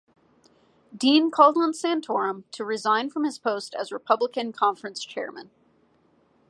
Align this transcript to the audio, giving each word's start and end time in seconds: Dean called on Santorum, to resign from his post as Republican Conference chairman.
Dean 0.97 1.29
called 1.29 1.57
on 1.57 1.73
Santorum, 1.73 2.43
to 2.53 2.65
resign 2.65 3.11
from 3.11 3.23
his 3.23 3.37
post 3.37 3.75
as 3.75 3.91
Republican 3.91 4.51
Conference 4.51 5.05
chairman. 5.05 5.51